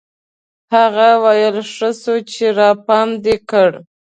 [0.73, 3.69] هغه ويل ښه سو چې راپام دي کړ.